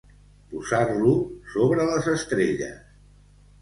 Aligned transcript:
Posar-lo 0.53 1.13
sobre 1.53 1.87
les 1.93 2.11
estrelles. 2.17 2.85